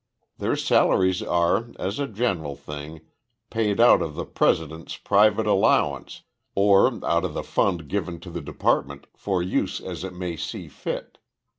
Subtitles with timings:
[0.39, 3.01] Their salaries are, as a general thing,
[3.51, 6.23] paid out of the President's private allowance
[6.55, 10.67] or out of the fund given to the department 'for use as it may see
[10.67, 11.19] fit.'